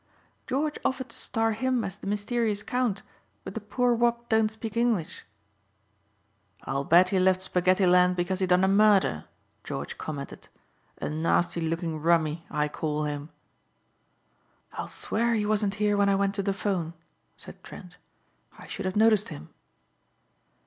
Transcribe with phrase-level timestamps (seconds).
[0.47, 3.03] "George offered to star him as the mysterious count
[3.43, 5.25] but the poor wop don't speak English."
[6.63, 9.25] "I'll bet he left spaghetti land because he done a murder,"
[9.63, 10.47] George commented,
[10.97, 13.29] "a nasty looking rummy I call him."
[14.73, 16.95] "I'll swear he wasn't here when I went to the 'phone,"
[17.37, 17.97] said Trent.
[18.57, 19.49] "I should have noticed him."